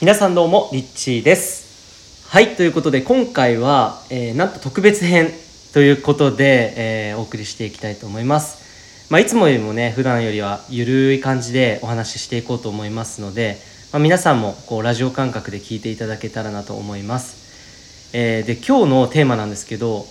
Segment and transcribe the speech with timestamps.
[0.00, 2.26] 皆さんどうもリッチーです。
[2.30, 5.28] はいということで今回は、えーなんと特別編
[5.74, 6.72] ということで、
[7.10, 9.10] えーお送りしていきたいと思います。
[9.10, 13.58] まあいつもよりもね普段よりはゆるい感じでお話ししていこうと思いますので、
[13.92, 20.06] まあ、皆さんもこうラジオ感覚で聞いていただけたらなと思います、えーで今日のテーマなんですけど、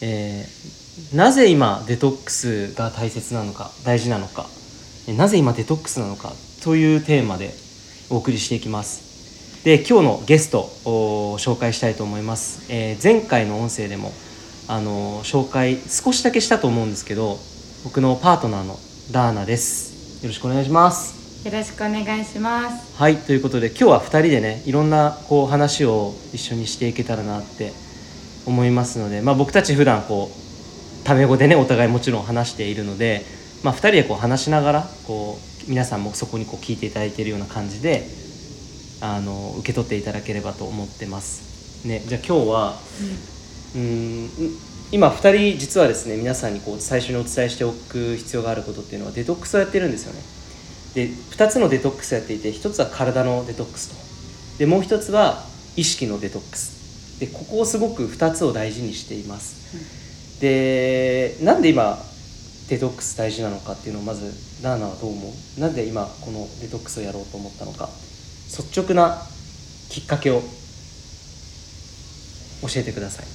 [0.00, 0.46] え
[1.12, 4.46] なぜ今デトックスが大切なのか大事なのか
[5.08, 6.32] なぜ今デトックスなのか
[6.62, 7.52] というテーマで
[8.10, 9.62] お送りしていきます。
[9.64, 14.12] で今日のゲストを紹介したいと思います、えー前回の音声でも
[14.68, 17.38] あの紹介少しだけしたと思うんですけど
[17.84, 18.76] 僕のパートナーの
[19.10, 20.22] ダーナです。
[20.22, 21.46] よろしくお願いします。
[21.46, 22.96] よろしくお願いします。
[22.96, 27.72] はいということで今日は2人でねいろんなこう話を一緒にしていけたらなって
[28.46, 33.22] 思いますので、まあ、僕たち普段こうタメ語でねお互いもちろん話しているので、
[33.64, 38.06] まあ、2人でこう話しながらこう皆さんもそこにこう聞いていただいているような感じで
[39.00, 41.86] あの受け取っていただければと思ってます。
[41.86, 42.74] ね、じゃあ今日は
[43.74, 44.28] うーん
[44.92, 50.20] 今2人実はですね皆さんにこう最初にお伝えしておく必要があることっていうのはデトックスをやってるんですよね。
[50.94, 54.58] で2つのデトックスやっていて1つは体のデトックスと。
[54.58, 55.42] でもう1つは
[55.76, 57.18] 意識のデトックス。
[57.18, 62.04] でここをすごく2つを大事にしています、でなんで今
[62.68, 65.60] デトックス大事なのかっていうのをまずダーナはどう思う？
[65.60, 67.88] なんで今このデトックスをやろうと思ったのか？
[68.56, 69.20] 率直な
[69.90, 70.40] きっかけを
[72.62, 73.26] 教えてください。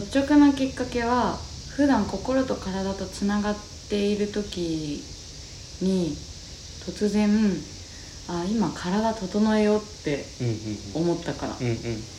[0.00, 1.38] 率直なきっかけは
[1.74, 3.56] 普段心と体とつながっ
[3.88, 5.02] ている時
[5.80, 6.14] に
[6.84, 7.30] 突然
[8.28, 10.24] あ今体整えようって
[10.94, 11.76] 思ったから、うんうん。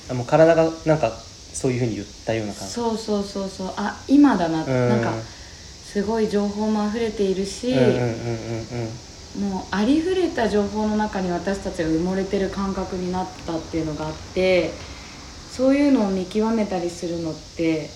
[0.09, 2.73] あもう体がなんかそういうふうに言ったような感じ。
[2.73, 3.73] そうそうそうそう。
[3.77, 4.89] あ今だな、うん。
[4.89, 5.13] なんか
[5.93, 7.99] すごい情報も溢れているし、うんうんうんうん
[9.37, 9.49] うん。
[9.51, 14.71] もうありふれた情報の中に私たちが埋もれてる感覚になったっていうのがあって
[15.51, 17.89] そういうのを見極めたりするのって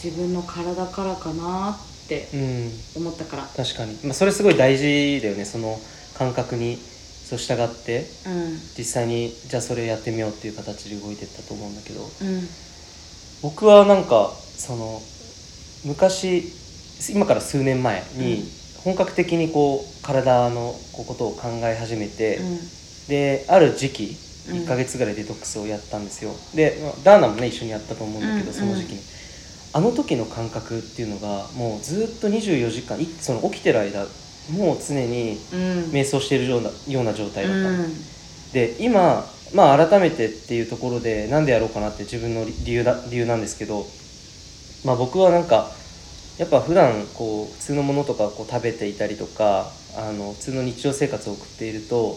[0.00, 3.02] 自分の体からかなってうん。
[3.02, 3.42] 思ったから。
[3.56, 5.44] 確かに、まあ、それすごい大事だよね。
[5.44, 5.76] その
[6.16, 8.60] 感覚にそう従ってうん。
[8.78, 12.00] 実際にじゃあそれやってみようっていう形で動いてったと思うんだけど。
[12.02, 12.48] うん。
[13.42, 15.02] 僕はなんかその
[15.84, 16.59] 昔
[17.08, 18.44] 今から数年前に
[18.84, 22.40] 本格的にこう体のことを考え始めて、
[23.08, 24.16] である時期
[24.48, 24.56] うん。
[24.58, 29.00] 1ヶ月ぐらいデトックスをやったんですよ、でまあダーナもね一緒にやったと思うんだけど、うんその時期に。
[29.72, 34.04] あの時の感覚っていうのがもうずっと24時間いその起きてる間
[34.50, 35.60] もう常にうん。
[35.60, 37.94] うん瞑想しているようなような状態だったの、うん。
[38.52, 39.24] で今
[39.54, 43.86] まあ改めてっていうところでなんでやろうかなって自分の理由だ理由なんですけど
[44.84, 45.70] まあ僕はなんか
[46.40, 52.16] やっぱ普段こう普通のものとかこう食べていたりとかあの普通の日常生活を送っていると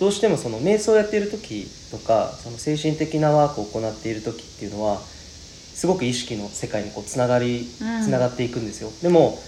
[0.00, 8.02] どうしてもその瞑想をやっている時とかその精神的なワークを行っている時っていうのはすごく意識の世界にこうつながりうん。
[8.02, 9.38] つながっていくんですよ、でも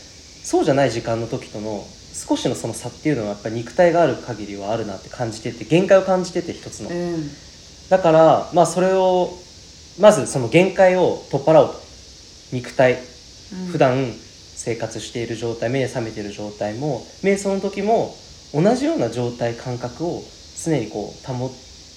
[0.45, 1.83] そうじゃない時間の時との
[2.13, 7.31] 少しのその差っていうのはやっぱり肉体がある限りはあるなって感じてて限界を感じてて一つの、うん。
[7.89, 9.31] だからまあそれを
[9.99, 11.81] まずその限界を取っ払おうと。
[12.53, 12.99] 肉体
[13.53, 13.67] うん。
[13.67, 18.15] 普段生活している状態目覚めている状態も瞑想の時も
[18.53, 20.23] 同じような状態感覚を
[20.63, 21.51] 常にこう保っ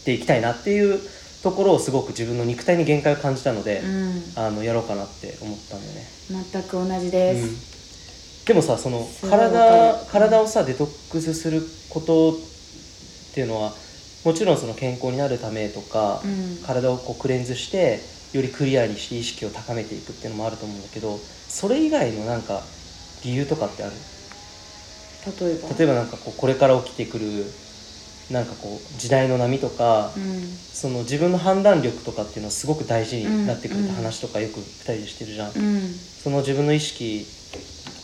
[0.06, 1.00] ていきたいなっていう
[1.44, 4.24] ところをすごく自分の肉体に限界を感じたので、うん。
[4.36, 5.88] あのやろうかなって思ったんだ。
[5.88, 6.08] よね。
[6.52, 7.74] 全く同じです、うん
[8.46, 12.36] でもさその体る体をさデトックスすることっ
[13.34, 13.72] ていうのは
[14.25, 16.58] もちろんその健康になるためとか、うん。
[16.66, 18.00] 体をこうクレンズして
[18.33, 22.61] よりクリアにして意識を高めていくっていうのもあると思うんだけどそれ以外のなんか
[23.23, 23.94] 理由とかってある？
[25.39, 25.69] 例えば？
[25.77, 27.45] 例えばなんかこうこれから起きてくる
[28.31, 30.41] なんかこう時代の波とか、うん。
[30.44, 35.94] その自分の判断力とかっていうのはすごく大事になってくるってうん話とかよく2人でしてるじゃん、うん。
[35.94, 37.25] その自分の意識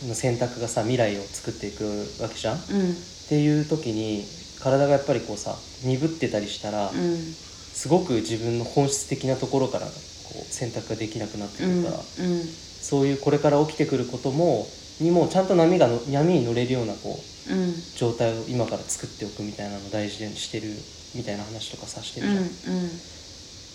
[0.06, 1.84] の選択がさ未来を作っていく
[2.22, 2.56] わけじゃん。
[2.56, 2.94] っうん。
[3.28, 4.24] ていう時に
[4.60, 7.16] 体がやっぱりこうさ鈍ってたりしたら、うん。
[7.16, 9.86] すごく自分の本質的なところから
[10.32, 12.42] こう選択ができなくなってくるから、うん
[12.80, 14.66] そういうこれから起きてくることも
[15.00, 17.74] にもちゃんと波がの波に乗れるようなこううん。
[17.96, 20.68] 状態を今から作っておくみたいなのを大事にしてる
[21.14, 22.90] みたいな話とかさしてうんるじゃん、うん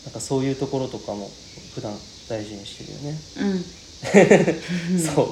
[0.06, 1.30] なんかそういうところとかも
[1.74, 1.92] 普段
[2.30, 3.20] 大事にしてるよね、
[4.94, 5.02] うん。
[5.02, 5.28] そう。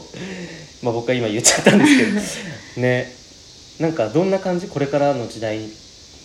[0.83, 2.05] まあ僕は今言っちゃったんですけ
[2.79, 2.81] ど。
[2.81, 3.15] ね。
[3.79, 4.67] なんかどんな感じ？
[4.67, 5.59] これからの時代？
[5.59, 5.71] に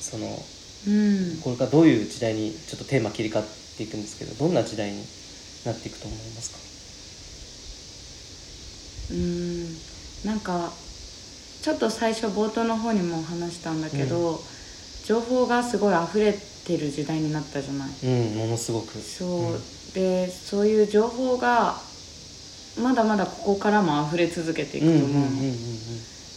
[0.00, 0.42] その
[0.86, 1.38] うん。
[1.42, 3.44] これからどういう時代にちょっとテーマ切り替わ
[3.78, 4.98] っていくんですけどどんな時代に
[5.64, 6.58] なっていくと思いますか？
[9.14, 9.76] うん
[10.26, 10.72] なんか
[11.62, 14.42] ちょっと最初冒頭の方にも話したんだけど、
[15.04, 17.90] 情報がすごい溢れてる時代になったじゃない。
[18.04, 18.98] うんものすごく。
[18.98, 19.60] そう、ん。
[19.94, 21.80] でそういう情報が
[22.80, 25.28] まだまだここからも溢れ続けていくと思うの、うんうんうんうん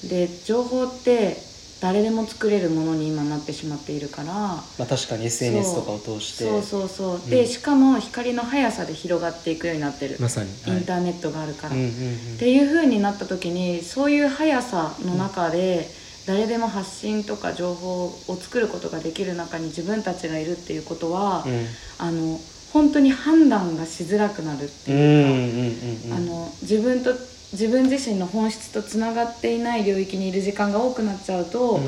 [0.04, 0.10] うん。
[0.10, 1.38] で情報って
[1.82, 4.34] 誰でも作れるものに今なってしまっているから。
[4.34, 6.44] まあ確かに SNS とかを通して。
[6.44, 7.30] そうそうそう、ん。
[7.30, 11.92] でしかも光の速さで広がっていくようになってる、まさに、インターネットがあるから、うんうんうん。
[12.36, 15.90] っていう風になった時にそういう速さの中で
[16.28, 21.66] 誰でも発信とか情報を作ることができる中に自分たちがいるっていうことは、うん。
[21.98, 22.40] あの
[22.74, 26.30] 本当に判断がしづらくなるってうんいうか、うんうんうん。
[26.30, 27.12] あの自分と
[27.54, 31.80] 自分自身の本質とつながっていない領域にいる時間が多くなっちゃうと、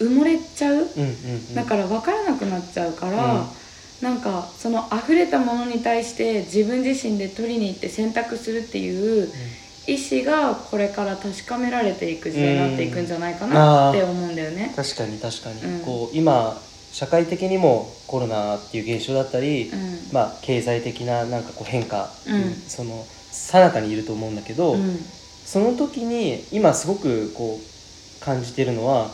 [0.00, 1.54] 埋もれちゃう、うんうんうん。
[1.54, 3.46] だから分からなくなっちゃうから、うん。
[4.00, 9.32] なんかその溢れたものに対して自分自身で取りに行って選択するっていう
[9.86, 14.72] 意思がこれから確かめられていく時代になっていくんじゃないかなって思うんだよね。
[14.74, 15.84] 確かに確かに、うん。
[15.84, 16.60] こう今
[16.90, 20.08] 社会的にもコロナっていう現象だったり、うん。
[20.10, 22.64] まあ、経済的ななんかこう変化、うん。
[22.66, 24.98] その最中にいると思うんだけど、うん。
[25.44, 29.10] その時に今すごくこう感じてるのは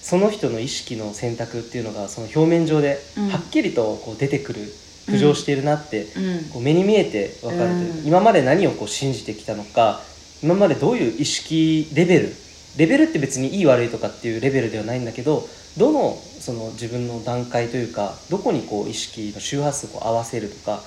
[0.00, 3.28] その人の意識の選択っていうのがその表面上でうん。
[3.28, 4.60] はっきりとこう出てくる、
[5.06, 6.50] 浮上しているなって、うん。
[6.50, 8.06] こう目に見えて分かるという、うん。
[8.06, 10.00] 今まで何をこう信じてきたのか
[10.42, 12.32] 今までどういう意識レベル
[12.76, 20.80] レベルって別にいい悪いとかっていうレベルではないんだけどどのその自分の段階というかどこにこう意識の周波数を合わせるとか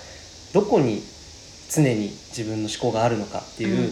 [0.54, 1.02] どこに
[1.74, 3.92] 常に自分の思考があるのかっていう、う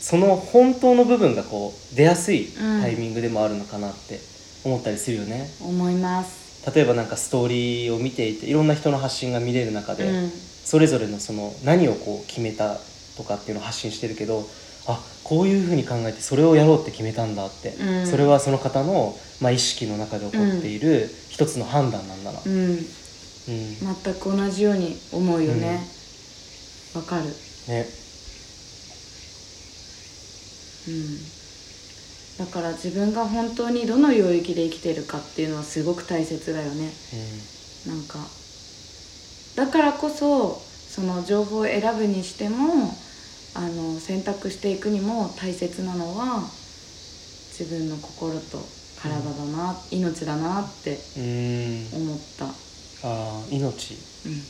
[0.00, 2.82] その本当の部分がこう出やすいうん。
[2.82, 4.20] タイミングでもあるのかなって
[4.64, 5.50] 思ったりするよね。
[5.60, 6.72] 思います。
[6.74, 10.30] 例えばなんかストーリーを見ていていろんな人の発信が見れる中で、うん。
[10.30, 12.76] それぞれのその何をこう決めた
[13.16, 14.44] とかっていうのを発信してるけど
[14.88, 18.06] あこういうふうに考えてそれをやろうって決めたんだって、うん。
[18.06, 22.78] それはその方の、まあ、意識の中で起こっている一つの判断なんだな、うん、うん。
[23.48, 25.95] 全く同じように思うよね。
[26.98, 27.24] わ、かる。
[27.24, 27.86] ね。
[30.88, 31.36] うん。
[32.38, 36.92] だから自分が本当にどの領域で生きてるかっていうのはすごく大切だよね。
[37.86, 38.18] なんか。
[39.56, 40.60] だからこそ
[40.96, 42.94] その情報を選ぶにしても
[43.54, 46.42] あの選択していくにも大切なのは
[47.58, 48.58] 自分の心と
[49.00, 52.50] 体だな、命だなってうんうん思った、あ
[53.02, 53.94] あ命。
[54.26, 54.42] うん、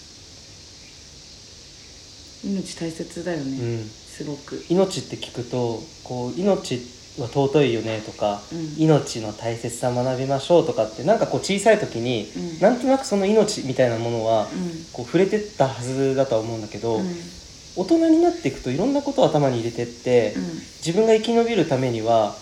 [2.47, 3.89] 命大切だよね、うん。
[3.89, 4.65] すごく。
[4.69, 6.81] 命って聞くとこう命
[7.19, 8.75] は尊いよねとか、うん。
[8.79, 12.61] 命の大切さを学びましょうとかってなんかこう小さい時に、うん。
[12.61, 14.49] なんとなくその命みたいなものは、うん。
[14.93, 17.15] こう触れてったはずだとは思うんだけど、うん。
[17.77, 20.43] 大人になっていくといろんなことを頭に入れてって、うん。
[20.85, 22.35] 自分が生き延びるためには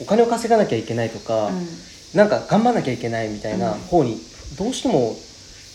[0.00, 1.66] お金を稼がなきゃいけないとか、うん。
[2.14, 3.78] なんか頑張んなきゃいけないみたいなうん。
[3.80, 4.20] 方に
[4.58, 5.16] どうしても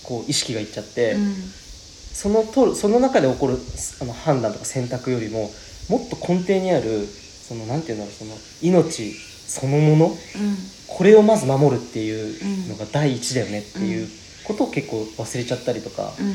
[0.03, 1.35] こう意識がいっちゃって、うん
[2.13, 3.57] そのとその中で起こる
[4.01, 5.51] あの判断とか選択よりも
[5.89, 8.31] もっと根底にあるそのなんていうんだろうその
[8.61, 9.13] 命
[9.47, 10.15] そのものうん。
[10.87, 14.07] これをまず守るっていうのが第一だよねっていう
[14.45, 16.33] ことを結構忘れちゃったりとかうん。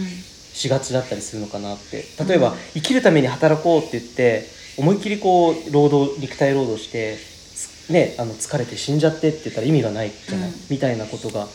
[0.53, 2.05] しがちだったりするのかなって。
[2.27, 4.47] 例えば、うん生きるために働こうって言って
[4.77, 10.57] 思いっきりこう労働肉体労働してつねあの疲れて死んじゃってって言ったら意味がないじゃない、うん。
[10.71, 11.49] みたいなことがこ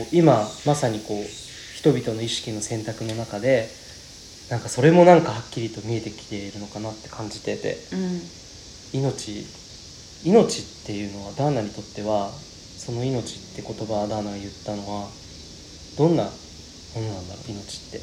[0.00, 1.43] う今まさにこう
[1.84, 3.68] 人々の意識の選択の中で
[4.48, 7.96] なんかそれもなんかはっきりと見えてきているのかなって感じててう
[8.96, 9.00] ん。
[9.00, 9.44] 命
[10.24, 15.10] 命っていうのはダーナにとってはその命って言葉はダーナが言ったのは
[15.98, 16.30] どんなも
[17.02, 18.00] のなんだろう命って。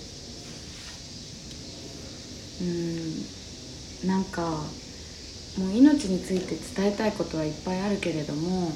[4.03, 4.09] うん。
[4.09, 4.41] なんか
[5.57, 8.71] もう命について伝えたいことはいっぱいあるけれども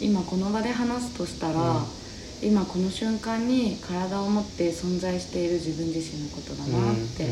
[0.00, 2.03] 今この場で話すとしたら、うん
[2.44, 7.26] 今この瞬間に体を持って存在している自分自身のことだなって、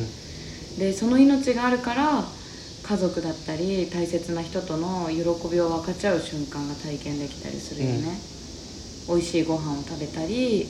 [0.79, 2.25] でその命があるから
[2.83, 8.19] 家族だったり大切な人との喜びを分かち合う瞬間が体験できたりするよね、
[9.09, 10.67] 美味しいご飯を食べたり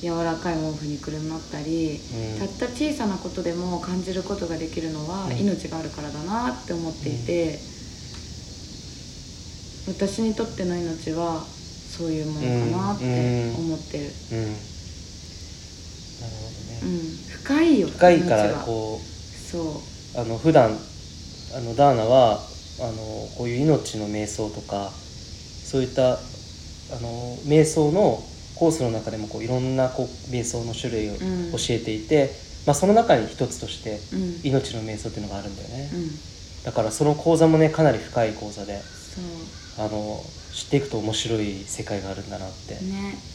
[0.00, 2.38] 柔らかい毛布にくるまったり、うん。
[2.38, 5.38] たった小さなことでも感じることができるのはうん。
[5.38, 7.58] 命があるからだなって思っていて、
[9.88, 11.44] 私にとっての命は
[11.98, 13.04] そういうものかなって
[13.58, 14.52] 思ってる、うん、なる
[16.80, 19.00] うんほどね、深いよ深いからこ
[19.50, 19.82] そ
[20.16, 20.20] う。
[20.20, 20.70] あの普段
[21.56, 22.38] あのダーナは
[22.80, 22.92] あの
[23.36, 26.16] こういう命の瞑想とかそういったあ
[27.00, 28.22] の瞑想の
[28.54, 31.52] コースの中でもこういろんなこう瞑想の種類をうん。
[31.52, 32.30] 教えていて、
[32.64, 34.40] まあ、その中に一つとしてうん。
[34.44, 36.10] 命の瞑想っていうのがあるんだよね、うん。
[36.62, 38.78] だからその講座もねかなり深い講座で。
[38.78, 42.80] そうあの知っていくと面白い世界があるんだなって。
[42.82, 43.32] ね。